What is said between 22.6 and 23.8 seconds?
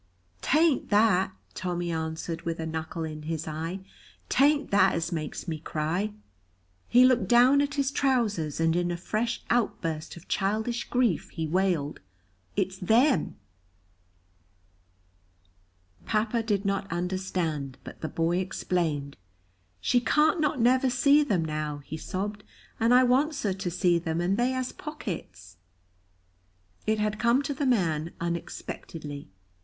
"and I wants her to